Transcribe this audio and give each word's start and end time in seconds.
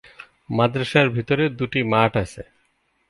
মাদ্রাসার 0.49 1.07
ভিতরে 1.15 1.45
দুটি 1.59 1.79
মাঠ 1.91 2.11
আছে। 2.23 2.43